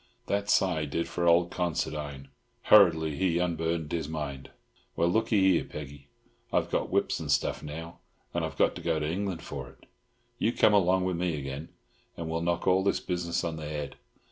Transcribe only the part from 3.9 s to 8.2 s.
his mind. "Well, look'ee here, Peggy—I've got whips of stuff now,